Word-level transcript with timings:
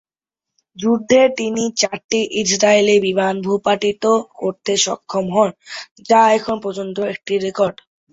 যুদ্ধে 0.77 1.19
তিনি 1.37 1.63
চারটি 1.79 2.19
ইসরায়েলি 2.41 2.95
বিমান 3.05 3.35
ভূপাতিত 3.41 4.03
করতে 4.39 4.73
সক্ষম 4.77 5.25
হন, 5.35 5.49
যা 6.09 6.21
এখন 6.37 6.55
পর্যন্ত 6.63 6.97
একটি 7.13 7.33
রেকর্ড। 7.45 7.75